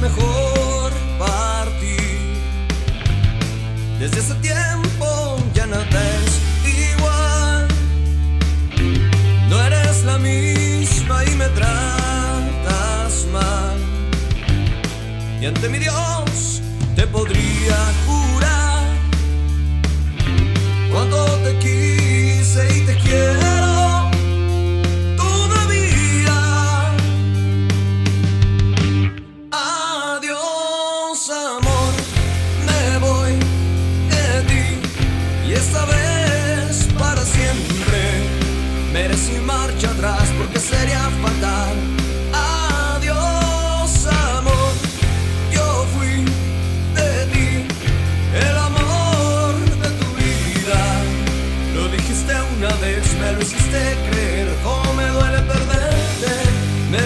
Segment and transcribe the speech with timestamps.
[0.00, 2.18] mejor partir.
[3.98, 6.40] Desde ese tiempo ya nada es
[6.92, 7.68] igual.
[9.48, 13.78] No eres la misma y me tratas mal.
[15.40, 16.62] Y ante mi Dios
[16.96, 18.39] te podría jurar
[39.10, 41.74] Merecí marcha atrás porque sería fatal.
[42.94, 44.72] Adiós, amor,
[45.52, 46.24] yo fui
[46.94, 47.66] de ti,
[48.32, 50.80] el amor de tu vida.
[51.74, 54.48] Lo dijiste una vez, me lo hiciste creer.
[54.62, 56.32] Cómo me duele perderte,
[56.92, 57.00] me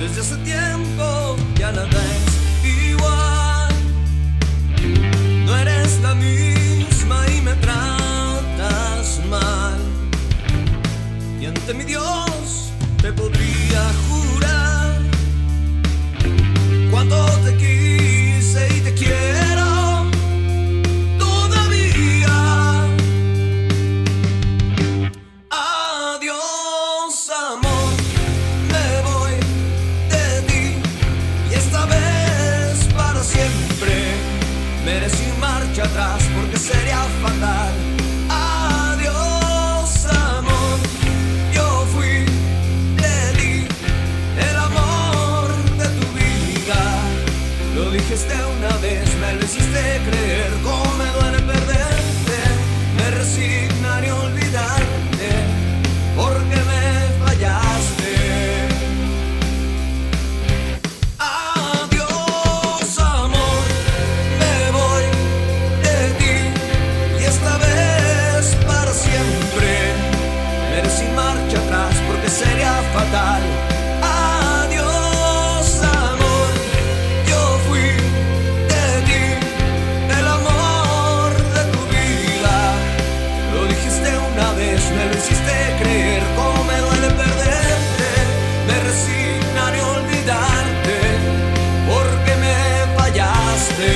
[0.00, 3.74] Desde ese tiempo ya nada es igual.
[5.46, 7.26] No eres la misma
[35.82, 37.55] atrás porque sería fatal.
[84.56, 86.22] Me lo hiciste creer.
[86.34, 88.08] Cómo me duele perderte,
[88.66, 90.96] me resignaré olvidarte
[91.86, 92.56] porque me
[92.96, 93.92] fallaste.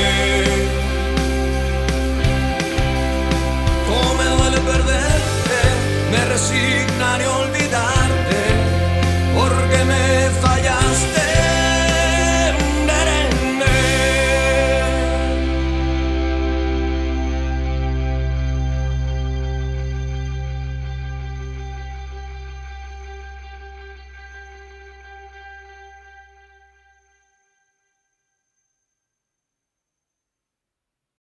[3.89, 5.59] Cómo me duele perderte,
[6.13, 8.00] me resignaré a olvidarte